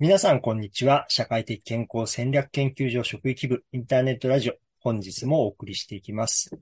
[0.00, 1.06] 皆さん、こんにちは。
[1.08, 4.54] 社会的健康戦略研究所職域部インターネットラジオ。
[4.78, 6.56] 本日もお送りしていきます。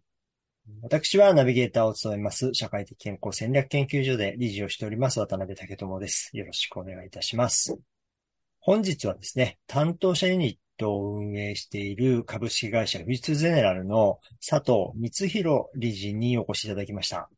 [0.81, 6.31] 私はナビゲーターを務めます、社会的健康戦略研究所で理事をしております、渡辺武智です。
[6.33, 7.79] よろしくお願いいたします。
[8.59, 14.19] 本日はですね、担当者ユニットを運営している株式会社富士通ゼネラルの
[14.49, 17.29] 佐藤光弘理事にお越しいただきました。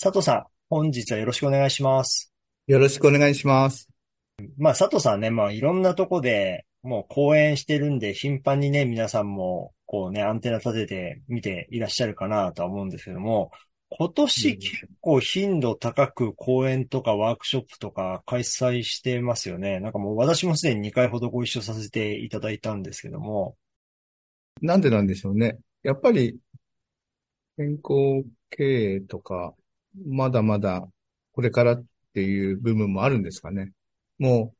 [0.00, 2.32] 佐藤さん、本日はよろしくお願いします。
[2.68, 3.91] よろしくお願いします。
[4.56, 13.52] まあ、佐藤さんね、まあ、いろんなとこで、もう講演してるんで、頻繁にね、皆さんも、こうね、アンテナ立てて見ていらっしゃるかなとは思うんですけども、
[13.90, 19.80] 今年結構頻度高く講演とかワークショップとか開催してますよね。
[19.80, 23.54] なんかもう私もすでに2回ほどご一緒させていただいたんですけども。
[24.62, 25.58] なんでなんでしょうね。
[25.82, 26.38] やっぱり、
[27.58, 29.54] 健康経営とか、
[30.06, 30.88] まだまだ
[31.32, 31.84] これからっ
[32.14, 33.72] ていう部分もあるんですかね。
[34.22, 34.54] も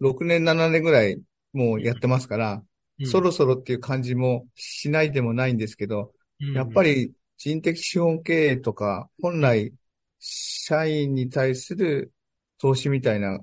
[0.00, 1.20] う、6年、7年ぐらい
[1.52, 2.62] もうやってますから、
[3.00, 9.74] うん、そろそろっていう感じもしないでもないんですけど、うん、やっぱり人的資本経営とか、本来、
[10.20, 12.12] 社員に対する
[12.58, 13.40] 投資みたいな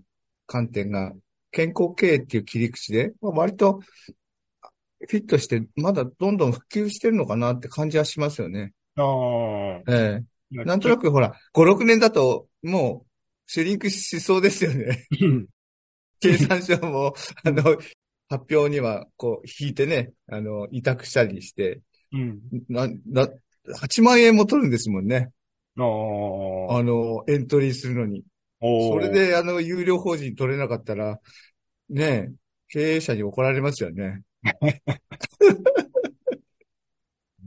[0.48, 1.12] 観点が、
[1.52, 3.82] 健康経営っていう切り口で、まあ、割と
[5.10, 8.72] フィットして、まだどんどん普及してるのかなって感じはしますよね。
[8.96, 9.94] ああ。
[9.94, 13.08] ええなんとなくほら、5、6年だと、もう、
[13.48, 15.08] シュリンクしそうですよね。
[16.32, 17.64] 経産省も、あの、
[18.28, 21.82] 発表には、こう、引いてね、あの、委託したりして、
[22.12, 22.40] うん。
[22.70, 23.30] な、な、
[23.82, 25.32] 8万円も取るんですもんね。
[25.78, 28.24] ああの、エントリーするのに。
[28.62, 31.20] それで、あの、有料法人取れなかったら、
[31.90, 32.32] ね、
[32.70, 34.22] 経営者に怒られますよね。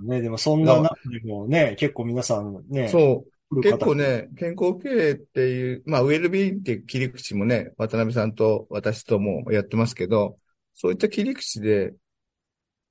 [0.05, 2.89] ね、でもそんな中でもね、結構皆さんね。
[2.89, 3.31] そう。
[3.50, 10.38] 結構ね、健康経営っていう、まあ、ウェルビーっていう切り口もね、渡辺さんと私ともやってますけど、
[10.74, 11.94] そういった切り口で、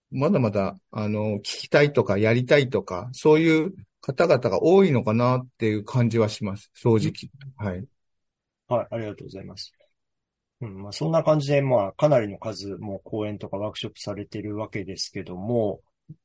[0.09, 6.71] まだまだ、あの、聞きたいとかやりたいとか、そういう方々が多いのかなっていう感じはします。
[6.73, 7.29] 正直。
[7.57, 7.85] はい。
[8.67, 9.73] はい、ありがとうございます。
[10.61, 15.81] うん、まあ、そんな感じで、まあ、かなりの数、もう講演とかワークショップされてるわけですけども、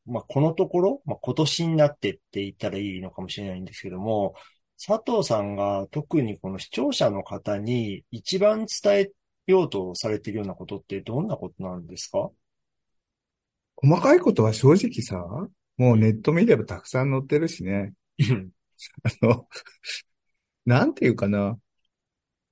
[0.07, 4.35] まあ、このところ、まあ、今年になってって言ったらいいのかもしれないんですけども、
[4.85, 9.11] 佐藤さんが特にこの視聴者の方に一番伝え
[9.47, 12.31] ようとされているようなことってどんなことなんですか？
[13.77, 15.17] 細かいことは正直さ、
[15.77, 17.95] もうネット見ればたくさん載ってるしね。
[19.23, 19.49] あの、
[20.65, 21.59] なんていうかな。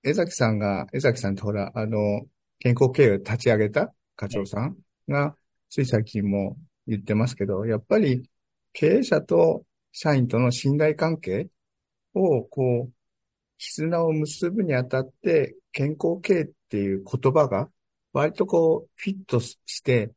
[0.03, 2.27] 江崎さんが、江崎さんってほら、あの、
[2.59, 4.77] 健康経営を立ち上げた課長さん
[5.09, 5.37] が、
[5.69, 6.57] つい最近も
[6.91, 8.29] 言ってますけど、やっぱり
[8.73, 11.49] 経営者と社員との信頼関係
[12.15, 12.93] を、こう、
[13.59, 17.71] 絆を結ぶにあたって、健康経営っていう言葉が、
[18.13, 20.11] 割とこう、フィットして、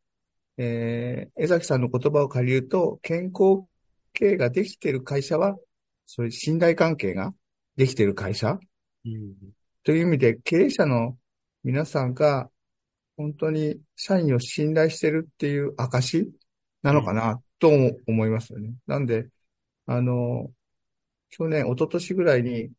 [0.57, 3.67] えー、江崎さんの言葉を借りると、健康
[4.13, 5.55] 経営ができている会社は、
[6.05, 7.33] そういう信頼関係が
[7.75, 8.59] できている会社、
[9.05, 9.33] うん、
[9.83, 11.17] という意味で、経営者の
[11.63, 12.49] 皆さんが、
[13.15, 16.31] 本当に社員を信頼してるっていう証
[16.83, 18.73] なのかなと思いますよね。
[18.85, 19.27] なんで、
[19.85, 20.51] あの、
[21.29, 22.71] 去年、一昨年ぐらいに、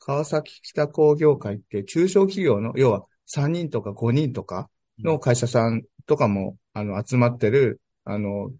[0.00, 8.50] 川崎北工業会って中小企業の、要は3人とか5人とかの会社さんとかも、あの、集まってる、あの、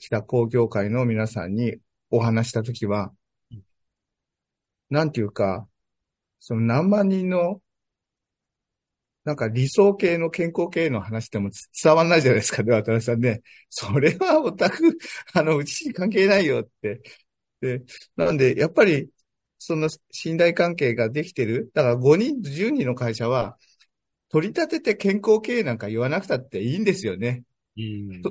[0.00, 1.76] 北工業会の皆さんに
[2.10, 3.12] お話したときは、
[4.90, 5.68] なんていうか、
[6.38, 7.60] その何万人の
[9.24, 11.50] なんか理想系の健康系の話でも
[11.82, 13.42] 伝わんないじゃないですかね、渡辺さんね。
[13.70, 14.98] それはオタク、
[15.32, 17.00] あの、うちに関係ないよって。
[17.60, 17.82] で、
[18.16, 19.08] なんで、やっぱり、
[19.58, 21.70] その信頼関係ができてる。
[21.72, 23.56] だから5人、10人の会社は、
[24.28, 27.44] 取り立てて健康経営なんか言わなくたっていいんですよね。
[27.76, 28.22] うん、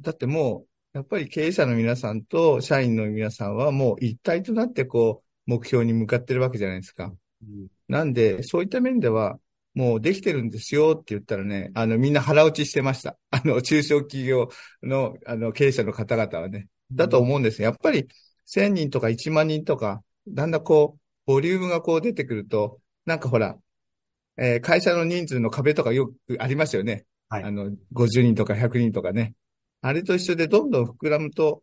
[0.00, 7.12] だってもう、やっぱり経営者の皆さんと社員の皆さんはもう一体となってこう、目標に向かってるわけじゃないですか。
[7.42, 9.38] うん、なんで、そういった面では、
[9.78, 13.16] もうできてるんですよって言ったらね、あの、みんな腹落ちしてました。
[13.30, 14.48] あの、中小企業
[14.82, 16.66] の、あの、経営者の方々はね。
[16.90, 18.08] だと思うんですやっぱり、
[18.44, 23.56] 1000人とか1万人とか、だんだんこう、ボリュームがこう出てくると、なんかほら、
[24.36, 27.04] えー、会社の人数の壁とかよくありますよね。
[27.28, 27.44] はい。
[27.44, 29.36] あの、50人とか100人とかね。
[29.80, 31.62] あれと一緒でどんどん膨らむと、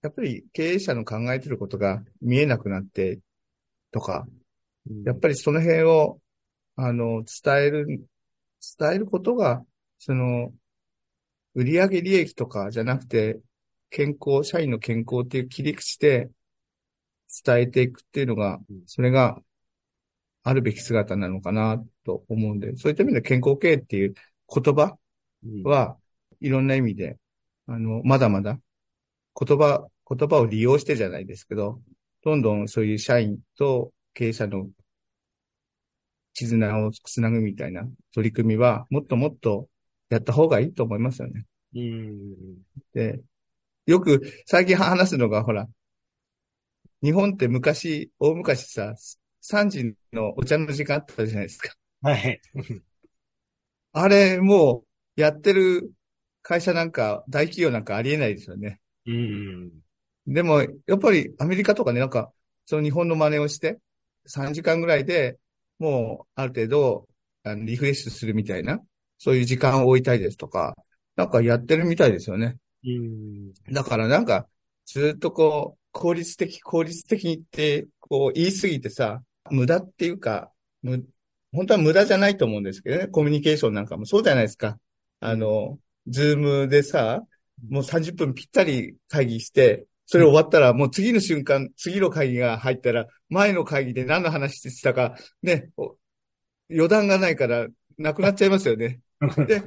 [0.00, 3.20] やっぱり経営者の考えてることが見えなくなって、
[3.90, 4.26] とか、
[5.04, 6.22] やっぱりその辺を
[6.78, 8.08] あの、伝える、
[8.78, 9.64] 伝えることが、
[9.98, 10.52] その、
[11.54, 13.40] 売上利益とかじゃなくて、
[13.90, 16.30] 健康、社員の健康っていう切り口で
[17.44, 19.40] 伝えていくっていうのが、それが、
[20.42, 24.14] あるべき姿なのかなと思うんで、そういった意味で健康経営っていう
[24.52, 24.96] 言葉
[25.64, 25.98] は、
[26.40, 27.18] いろんな意味で、
[27.66, 28.58] あの、まだまだ
[29.38, 31.80] 言葉、言葉を利用してじゃないですけど、
[32.24, 34.68] どんどんそういう社員と経営者の
[36.38, 37.82] 絆をつなぐみたいな
[38.14, 39.68] 取り組みは、もっともっと
[40.08, 41.44] やった方がいいと思いますよね。
[41.74, 42.58] うん。
[42.94, 43.20] で、
[43.86, 45.66] よく最近話すのが、ほら、
[47.02, 48.94] 日本って昔、大昔さ、
[49.40, 51.74] 3時のお茶の時間あったじゃないですか。
[52.02, 52.40] はい。
[53.92, 54.84] あれ、も
[55.16, 55.90] う、やってる
[56.42, 58.80] 会社なんか、大企業なんかありえないですよね。
[59.06, 59.72] うん。
[60.26, 62.32] でも、やっぱりアメリカとかね、なんか、
[62.64, 63.78] その日本の真似をして、
[64.26, 65.38] 3時間ぐらいで
[65.78, 67.08] もう、ある程度、
[67.44, 68.80] あのリフレッシュするみたいな、
[69.18, 70.76] そういう時間を置いたいですとか、
[71.16, 72.56] なんかやってるみたいですよね。
[72.84, 73.52] うん。
[73.72, 74.48] だからなんか、
[74.86, 80.52] ずっとこう、効率的、効率的にって、こう、言い過ぎてさ、無駄っていうか、
[80.82, 81.04] む、
[81.52, 84.78] 本当は無駄じゃないと思うんですけどね、コミュニケーションなんかもそうじゃないですか。
[85.20, 87.22] あの、ズームでさ、
[87.68, 95.68] もう30分ぴったり会議して、それ終わったら、もう次の瞬間、次の会議が入ったら、前の会議で何の話してたか、ね、
[96.70, 97.66] 余談がないから、
[97.98, 99.00] なくなっちゃいますよね。
[99.46, 99.64] で、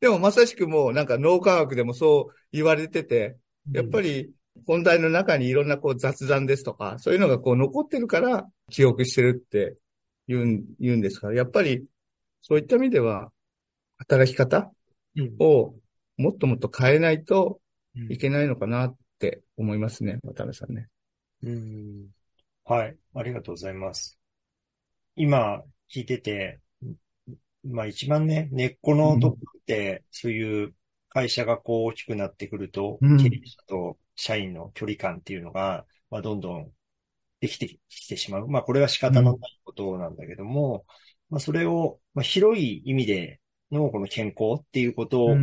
[0.00, 3.36] でもまさしくもうなんか脳科学でもそう言われてて、
[3.72, 4.32] やっぱり
[4.66, 9.76] 本題の中にいろんなこう雑談ですとか、そういうのがこう残ってるから記憶してるって
[10.26, 11.84] 言うん、言うんですから、やっぱり
[12.40, 13.30] そういった意味では、
[13.98, 14.72] 働き方
[15.38, 15.76] を
[16.16, 17.60] もっともっと変えないと
[18.08, 20.88] いけないのかなって思いますね、渡辺さんね。
[21.44, 22.08] うん。
[22.64, 22.96] はい。
[23.14, 24.18] ありがとうございます。
[25.14, 26.58] 今聞いてて、
[27.64, 30.74] まあ一番ね、根っこのとこって、そういう
[31.08, 36.72] 会社がこう大きくなってくると、うん、経営者と社員の距離感っていうのが、まあどんどん
[37.40, 38.48] できてきてしまう。
[38.48, 40.84] まあこれは仕方のないことなんだけども、
[41.30, 43.40] うん、まあそれを、まあ、広い意味で
[43.72, 45.36] のこの健康っていうことを、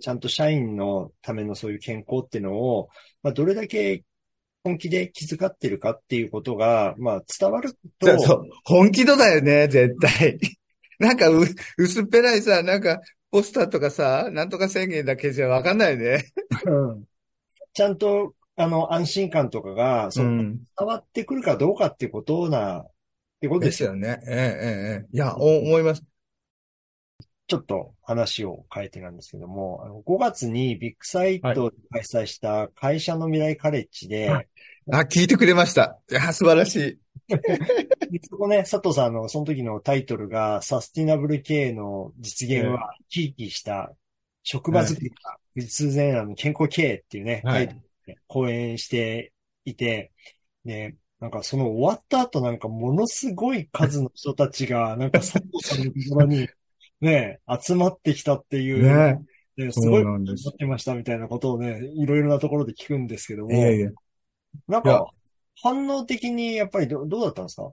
[0.00, 2.88] ちゃんと社員のためのそういう健康っていうのを、
[3.22, 4.04] まあ、どれだけ
[4.64, 8.18] 本気で気遣ってるかっていうことが、まあ、伝わると。
[8.18, 10.38] そう、本気度だよね、絶対。
[10.98, 11.44] なんかう、
[11.76, 13.00] 薄っぺらいさ、なんか、
[13.30, 16.24] ポスターとかさ、なんとか宣言だけじゃわかんないね。
[16.66, 17.04] うん。
[17.74, 22.90] ちゃんと、あの、安心感とかが、その、伝わってくるかどうかっていうことな、っ
[23.40, 24.20] てことですよね。
[24.26, 26.02] ええ、ええ、いや、思います。
[27.46, 34.48] ちょっと話を変えてなんですけども、あの5月にビッグサイトで開催した会社の未来カレッジで、はい、
[34.90, 35.98] あ、聞いてくれました。
[36.10, 36.98] いや、素晴らしい。
[38.28, 43.94] そこね、佐藤さんのその時のタイトルが、サスティナブル経営の実現は、ひいきした
[44.42, 45.16] 職場づくりが、
[45.56, 47.82] 実然なの健康経営っていうね、はい、
[48.26, 49.32] 講演して
[49.64, 50.12] いて、
[50.64, 56.48] ね、なんかその終わった後なんかものすごい数の人たちが、なんか佐藤さんのところに
[57.04, 59.20] ね、集まってきたっていう、ね、
[59.56, 59.88] ねす。
[59.88, 60.24] ごい思っ
[60.58, 63.90] てましたみたいなことをね、いろいろなところで聞くんですけども、いやいや。
[64.66, 65.06] なんか、
[65.62, 67.70] 反応的にやっぱりどどうだったんですか？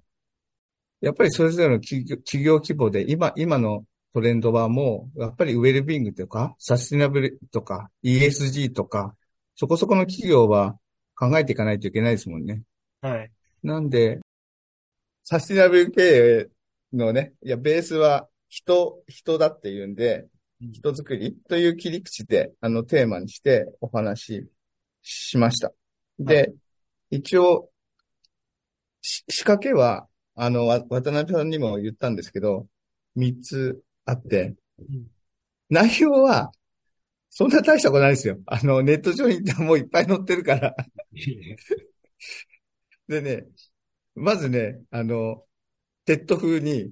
[1.01, 9.15] やっぱりそれぞれの企業企業規模で、今、今のトレンドはもう、やっぱりウェルビングとか、サスティナブルとか、ESG とか、
[9.55, 10.77] そこそこの企業は
[11.15, 12.61] 考えていかないといけないですもんね。
[13.01, 13.31] はい。
[13.63, 14.19] なんで、
[15.23, 16.49] サスティナブル経営
[16.95, 20.27] のね、いや、ベースは人、人だっていうんで、
[20.59, 24.43] 人づくりという切り口で、あの、テーマにしてお話
[25.01, 25.71] ししました。
[26.19, 26.53] で、はい。
[27.11, 27.69] 一応、
[29.01, 32.67] 仕掛けは、あの、渡辺さんにも言ったんですけど、
[33.15, 35.07] 三つあって、うん、
[35.69, 36.51] 内容は、
[37.29, 38.37] そんな大したことないですよ。
[38.47, 40.75] あの、ネット上にもういっぱい載ってるから。
[43.07, 43.45] でね、
[44.13, 45.45] まずね、あの、
[46.03, 46.91] TED 風に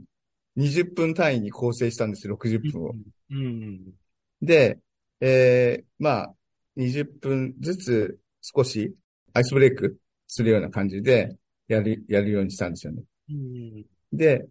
[0.57, 2.93] 20分単位に構成したんですよ、60分を。
[3.31, 3.93] うん、
[4.41, 4.79] で、
[5.21, 6.35] えー、まあ、
[6.77, 8.95] 20分ずつ少し
[9.33, 11.35] アイスブレイクするような感じで、
[11.67, 13.03] やる、やるようにしたんですよね。
[13.29, 14.47] うん、で、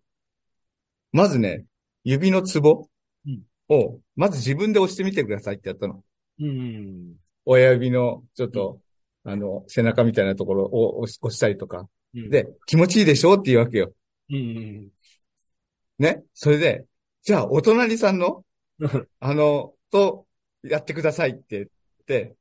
[1.13, 1.65] まずね、
[2.05, 2.89] 指のツボ
[3.69, 6.03] を、まず自分で押してみてくださいってやったの。
[6.41, 7.15] うん、
[7.45, 8.81] 親指の、ちょっと、
[9.25, 11.89] あの、背中みたいなところを押したりとか。
[12.15, 13.93] うん、で、気持ちいいでしょって言うわけよ。
[14.31, 14.89] うん、
[15.99, 16.23] ね。
[16.35, 16.85] それで、
[17.23, 18.45] じゃあ、お隣さんの、
[19.21, 20.27] あの、と、
[20.63, 21.67] やってくださいって言っ
[22.07, 22.35] て、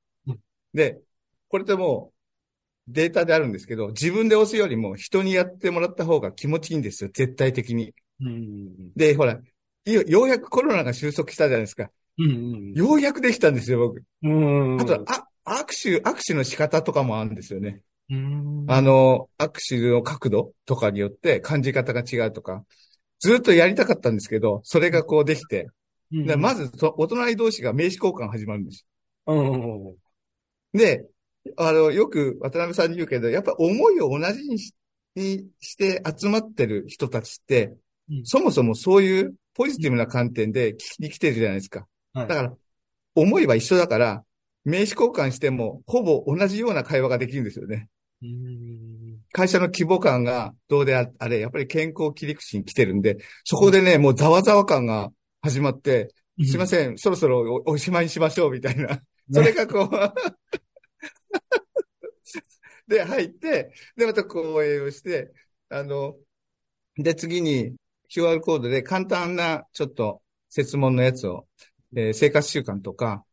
[0.73, 0.99] で、
[1.49, 2.13] これでも
[2.87, 7.93] データであるんですけど、自分で押すよりも人にやってもらった方が気持ちいいんですよ、絶対的に。
[8.21, 9.39] うん、で、ほら、
[9.85, 11.89] ようやくコロナが収束したじゃないですか。
[12.17, 14.03] うん、ようやくできたんですよ、僕。
[14.23, 17.81] うん、あと、あ、握手、握手の仕方とかもあるんですよね。
[18.09, 22.63] あの、握手の角度とかによって感じ方が違うとか、
[23.19, 25.67] ずっとやりたかったんですけど、それがこうできて、
[26.11, 28.85] でまずお隣同士が名刺交換始まるんです
[29.25, 29.95] うん。
[30.73, 31.05] で、
[31.57, 34.73] あの、よく渡辺さんに言うけど、やっぱ思いを同じにし
[35.15, 37.77] にして集まってる人たちって、うん
[38.23, 41.85] そもそもそういうポジティブな観点で聞きに来てるじゃないですか。
[42.13, 42.53] はいだから、
[43.15, 44.23] 思いは一緒だから、
[44.63, 47.89] 名刺交換しても、ほぼ同じような会話ができるんですよね。
[48.21, 48.86] うん。
[49.31, 56.13] 会社の規模感がどうでああれ、やっぱり健康切り口に来てるんで、そこでね、もうざわざわ感が始まって、
[56.45, 59.01] すいません、そろそろおおしまいにしましょう、みたいな。
[59.31, 60.13] それがこう、
[62.87, 65.31] で、入って、で、また講演をして、
[65.69, 66.15] あの、
[66.97, 67.75] で、次に
[68.09, 71.47] QR コードで簡単な、ちょっと、設問のやつを、
[71.95, 73.25] えー生活習慣とか、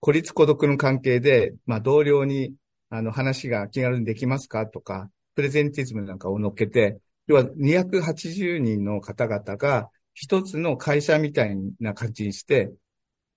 [0.00, 2.54] 孤立孤独の関係で、まあ、同僚に、
[2.90, 12.72] あの、話が気軽にできますかとか、プレゼンティズムなんかを乗っけて、要は280人の方々が一つの会社みたいな感じにして、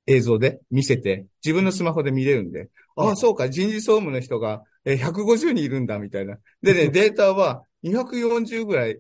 [0.08, 6.39] 映像で見せて、自分のスマホで見れるんで、ああ、そうか、人事総務の人がえー150人いるんだ、みたいな。
[6.63, 9.00] でね、 データは240ぐらい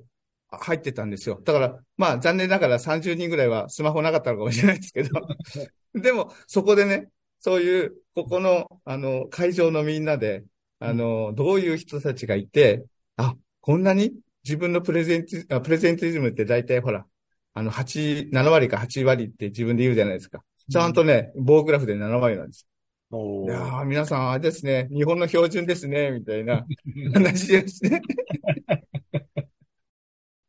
[0.51, 1.41] 入ってたんですよ。
[1.43, 5.09] だから、まあ残念ながら30人ぐらいはスマホなかったのかもしれないですけど、
[5.99, 10.43] でもそこでね、そういう、ここの、あの、会場のみんなで、
[10.81, 12.83] あの、どういう人たちがいて、
[13.17, 17.05] あ、こんなに自分のプレゼンティ、あプレゼンティズムって大体ほら、
[17.53, 20.41] あの、8、7割か8割って自分で言うじゃないですか。
[20.69, 22.67] ちゃんとね、棒グラフで7割なんです。
[23.11, 26.65] おいやー皆さん、あれですね、日本の標準ですね、みたいな
[27.13, 28.01] 話ですね。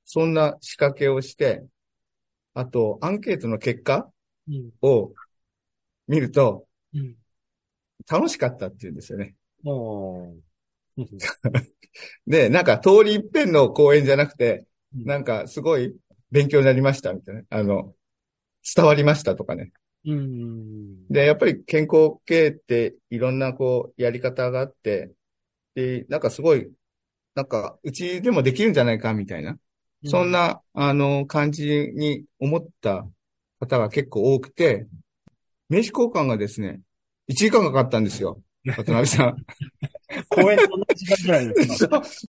[0.05, 1.65] そんな仕掛けをして、
[2.55, 4.09] あと、アンケートの結果
[4.49, 4.71] うん。
[4.83, 5.13] を
[6.07, 7.17] 見ると、うん。
[8.11, 9.35] 楽しかったって言うんですよね。
[9.65, 10.53] おー
[12.27, 15.95] で、なんか、通り一遍の講演じゃなくて、うんなんか、すごい
[16.31, 17.43] 勉強になりました、みたいな。
[17.49, 17.95] あの、
[18.77, 19.73] 伝わりましたとかね。
[20.05, 21.09] うん。
[21.09, 25.13] で、やっぱり健康系っていろんなこう、やり方があって、
[25.75, 26.71] で、なんかすごい、
[27.35, 29.59] なんか、うちでもできるんじゃないか、みたいな。
[30.05, 33.07] そんな、あの、感じに思った
[33.61, 34.87] 方が結構多くて、
[35.69, 36.81] 名刺交換がですね、
[37.29, 38.43] 1時間かかったんですよ。
[38.65, 39.37] 渡辺さん。
[40.29, 42.29] 公演と同じ時間ぐらいです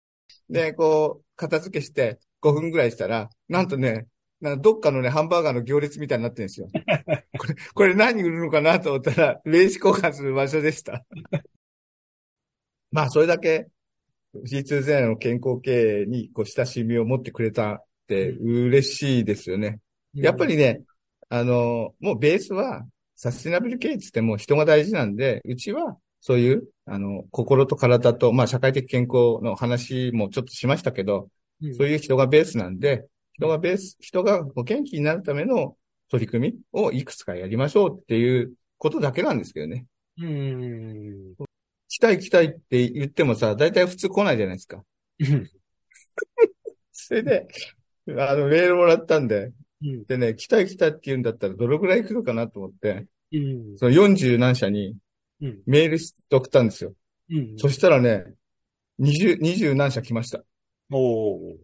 [0.50, 4.08] で、こう、片付けして5分ぐらいしたら、なんとね、
[4.42, 6.68] なんかどっかのね、ハンバーガーの行列みたいになってるんですよ。
[7.40, 11.06] これ、これ何売るのかなと思ったら、名刺交換する場所でした。
[12.92, 13.68] まあ、それだけ、
[14.36, 19.80] G2 ゼロの健康経営にこう親しみを持ってくれたって嬉しいですよね。
[20.14, 20.82] やっぱりね、
[21.30, 22.86] あの、もうベースは、
[23.16, 31.28] サステナブル経営って言っても人が大事なんで、うちは、そういう、あの、心と体と、まあ、社会的健康の話もちょっとしましたけど、
[31.62, 35.76] うんそういう人がベースなんで、人がベース、人が元気になるための
[36.10, 39.86] 取り組みをいくつかやりましょうっていうことだけなんですけどね。
[40.18, 41.36] うん。
[41.90, 44.82] 来たい来たいって言ってもさ、大体普通来ないじゃないですか。
[45.20, 45.50] うん。
[46.94, 47.48] それで、
[48.18, 49.52] あの、メールもらったんで、
[49.82, 50.04] うん。
[50.06, 53.78] でね、来たい来たいって言うんだったらどのくらい来るかなと思って、うん。
[53.78, 54.96] その40何社に
[55.44, 55.60] うん。
[55.66, 56.94] メールして送ったんですよ。
[57.30, 57.58] うん。
[57.58, 58.34] そしたらね、
[59.00, 60.42] 20、20何社来ました。
[60.90, 61.56] おー。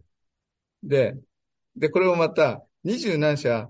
[0.82, 1.16] で、
[1.76, 3.68] で、これもまた、20何社、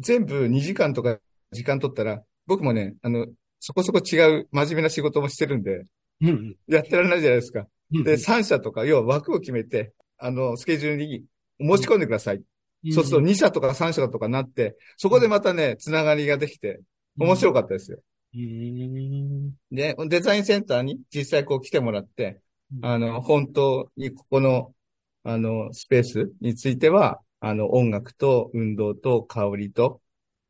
[0.00, 1.18] 全部2時間とか
[1.52, 3.26] 時間取ったら、僕もね、あの、
[3.60, 5.84] そこそこ違う真面目な仕事もしてるんで、
[6.22, 6.56] うん。
[6.66, 7.60] やってられないじゃないですか。
[7.92, 11.24] うんで、3社とか、要は枠を決めて、あの、スケジュールに
[11.58, 12.42] 持ち込んでください。
[12.92, 16.80] そうすると2社とか3社とかなって、そこでまたね、つながりができて、
[17.18, 17.98] 面白かったですよ。
[18.34, 19.54] うん。
[19.70, 22.40] で、デザインセンターに実際こう来てもらって、
[22.72, 24.74] うんあの、本当にここの、
[25.24, 30.00] あの、スペースについては、あの、音楽と運動と香りと、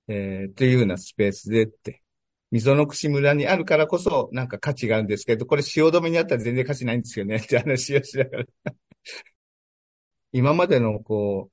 [0.09, 2.03] えー、というようなスペースでって、
[2.51, 8.45] 溝の口村にあるからこそ、なんか価値があるんですけど、これ汐留にあったら全然価値ないんですよね、って話をしながら。
[10.33, 11.53] 今までの、こう、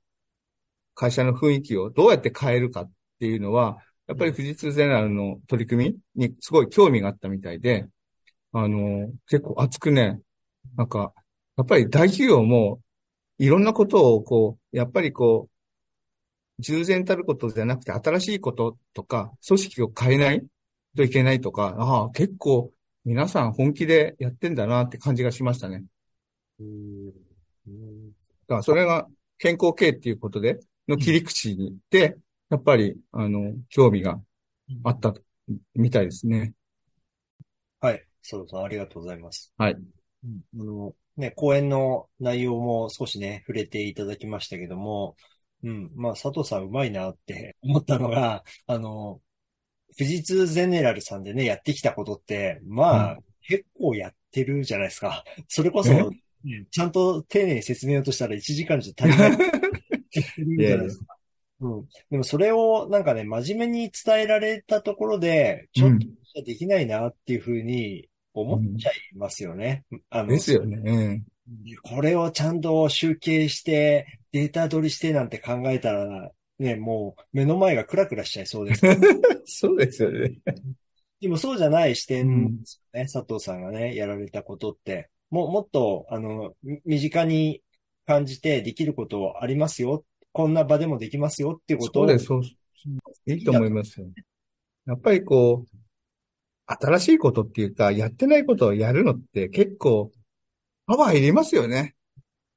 [0.94, 7.86] 会社の雰囲気をどうやって変えるかっていうのは、やっぱり富士通ゼネラルの取り組みにすごい興味があったみたいで、
[8.52, 10.20] あの、結構熱くね、
[10.76, 11.12] なんか、
[11.56, 12.80] やっぱり大企業も
[13.38, 20.46] いろんなことをこう、やっぱりこう、従前たることじゃなくて新しいこととか、組織を変えない
[20.96, 22.72] といけないとか、ああ、結構
[23.04, 25.84] 皆さん本気でやってんだなって感じがしましたね。
[26.60, 27.10] うん。
[27.10, 27.14] だ
[28.48, 32.16] からそれが健康経営っていうことで、の切り口に行って、
[32.50, 34.20] やっぱり、あの、興味が
[34.84, 35.20] あったと
[35.74, 36.54] みたいですね。
[37.80, 38.04] はい。
[38.22, 39.52] そうそう、ありがとうございます。
[39.56, 39.72] はい。
[39.72, 39.76] う
[40.26, 45.16] んあの、ね、講演の内容も少しね、触れていただきましたけども、
[45.62, 49.20] うん、まあ、佐藤さんうまいなって 思ったのが、あの、
[49.96, 55.24] 富士通ゼネラルさんでね、やってきたことって、まあ、結構やってるじゃないですか。
[55.48, 55.90] それこそ、
[56.70, 59.32] ちゃんと丁寧に説明をとしたら1時間じゃ足りない。
[60.54, 61.06] いですか。
[61.60, 61.84] うん。
[62.10, 65.98] でもそれをなんかね、真面目に伝えられたところで、ちょっ
[66.34, 69.84] とできないなっていうふうに思っちゃいますよね。
[70.10, 70.80] あの、ですよね。
[70.84, 71.24] うん。
[71.82, 78.82] これをちゃんと集計して、データ取りしてなんて考えたら、ね、もう目の前がクラクラしちゃいそうです。
[79.46, 80.32] そうですよね。
[81.20, 83.06] でもそうじゃない視う点んですよね。
[83.12, 85.08] 佐藤さんがね、やられたことって。
[85.30, 87.62] も、もっと、あの、み身近に
[88.06, 90.04] 感じてできることありますよ。
[90.38, 92.02] こんな場でもできますよっていうことを。
[92.04, 92.42] そうです、そう
[93.26, 94.06] いいと思いますよ。
[94.86, 95.76] やっぱりこう、
[96.64, 100.12] 新しいことっていうか、やってないことをやるのって結構、
[100.86, 101.96] パワーいりますよね。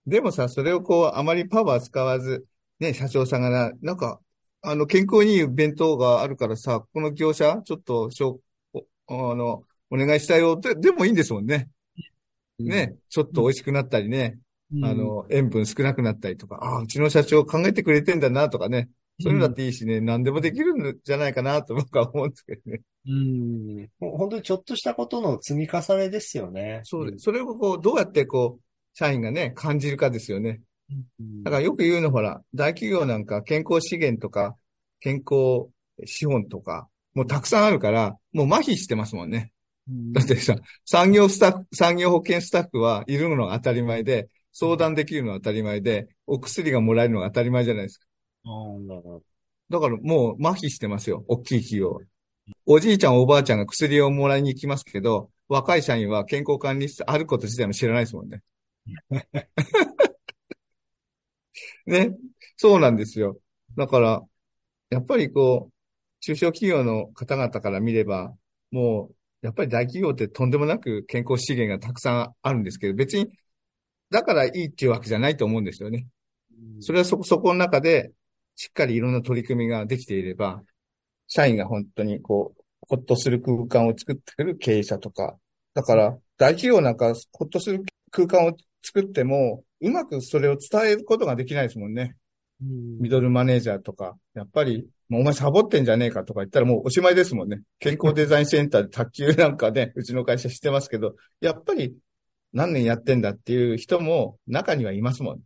[0.05, 2.45] でもさ、それをこう、あまりパワー使わず、
[2.79, 4.21] ね、社長さんがな、なんか、
[4.61, 8.41] あの、健康にいい弁当があるからさ、この業者、ちょっと、しょ
[9.07, 11.67] あの、お願いしたよって、でもいいんですもんね。
[12.59, 14.41] ね、ちょっと美味しくなったりね、うん、
[14.83, 18.89] あの、塩分少なくなったりとか、ああ、うちの社長考えてくれてんだなとかね、
[19.21, 22.81] そういうのだっていいしね、何でもできるんじゃないかなと僕は思うんですけどね。
[23.07, 23.89] うん。
[23.99, 26.81] ほ本当にちょっとしたことの積み重ねですよね。
[26.83, 27.23] そうです。
[27.25, 28.61] それをこう、どうやってこう、
[28.93, 30.61] 社員がね、感じるかですよね。
[31.19, 31.43] うん。
[31.43, 34.55] だからよく言うのほら、大企業なんか健康資源とか、
[34.99, 35.69] 健康
[36.05, 39.51] 資本とか、もうたくさんあるから、もう麻痺してますもんね。
[39.89, 48.05] うんだってさ、産業スタッフ、産業保険スタッフはいるのが当たり前で、相談できるのが当たり前で、お薬がもらえるのが当たり前じゃないですか。
[49.69, 52.01] だからもう麻痺してますよ、大きい企業は。
[52.65, 58.41] おじいちゃんおばあちゃんが薬をもらいに行きますけど、若い社員は健康管理室あること自体も知らないですもんね。
[61.85, 62.15] ね。
[62.57, 63.37] そうなんですよ。
[63.77, 64.21] だから、
[64.89, 65.73] やっぱりこう、
[66.21, 68.35] 中小企業の方々から見れば、
[68.71, 73.27] もう、やっぱり大企業ってとんでもなく健康資源がたくさんあるんですけど、別に、
[74.11, 76.05] だからいいっていうわけじゃないと思うんですよね。
[76.79, 78.11] それはそこ、そこの中で、
[78.55, 80.61] しっかりいろんな取り組みができていれば、
[81.27, 85.37] 社員が本当にこう、ほっとする空間を作ってくる経営者とか、
[85.73, 92.15] だから、大企業なんかほっとする空間を作っても、うまくそれを伝えることができないですもんね。
[92.61, 97.61] うんミドルマネージャーとか、やっぱり、お前サボってんじゃねえかとか言ったらもうおしまいですもんね。
[97.79, 101.95] 健康デザインセンターで卓球なんかね、うちの会社してますけど、やっぱり
[102.53, 105.39] 何年やってんだっていう人も中にはいますもん。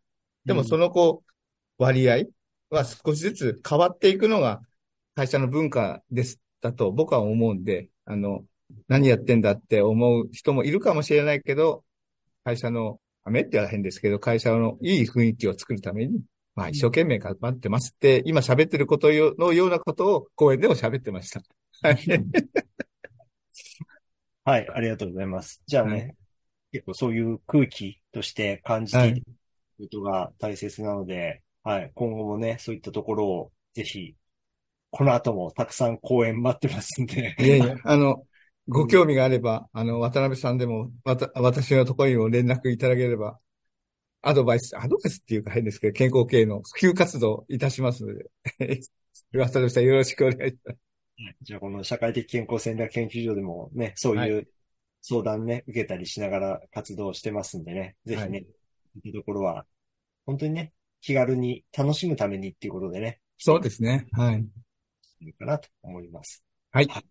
[0.45, 1.31] でもそのこう、
[1.77, 2.25] 割合
[2.69, 4.61] は少しずつ変わっていくのが
[5.15, 8.43] 会社の文化です、だと僕は思うんで、あの、
[8.87, 11.83] 何やってんだって思う人もいるかもしれないけど、
[12.43, 16.21] 会社の、ためって言ったら変ですけど、会社のいい雰囲気を作るために、
[16.53, 21.41] まあ一生懸命頑張ってますって、今喋ってることのようなことを講演でも喋ってました。
[21.81, 21.97] はい。
[24.43, 25.61] はい、ありがとうございます。
[25.65, 26.15] じゃあね、はい
[26.75, 29.13] 結構そういう空気として感じてい。
[29.13, 29.23] る
[29.79, 34.13] ことが大切なので、はい、今後もね、そういったところをぜひ、
[34.91, 37.33] この後もたくさん講演待ってますんで。
[37.39, 38.25] いやいや、 あの、
[38.67, 43.39] ご興味があれば、あの、渡辺さんでも、わた、私のところにも連絡いただければ、
[44.21, 48.25] アドバイス、アドバイスっていうか変ですけど、健康系の普及活動いたしますので、
[49.33, 50.79] 渡辺さんよろしくお願いします。
[51.41, 54.47] じゃあこの社会的健康戦略研究所でもね、そういう
[55.07, 58.47] 相談ね、受けたりしながら活動してますんでね、ぜひね、はい
[59.03, 59.65] いうところは、
[60.25, 64.07] 本当にね、気軽に楽しむためにっていうことでね、そうですね。
[64.13, 64.43] はい。
[65.19, 66.43] いいかなと思います。
[66.71, 67.01] はいわか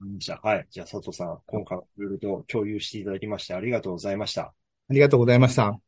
[0.00, 0.40] りました。
[0.42, 0.66] はい。
[0.70, 4.42] じゃあ佐藤さん、今回いろいろと共有していただきましてありがとうございました。
[4.88, 5.85] ありがとうございました。